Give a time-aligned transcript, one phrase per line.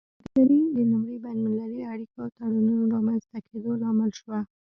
[0.23, 4.39] سوداګري د لومړي بین المللي اړیکو او تړونونو رامینځته کیدو لامل شوه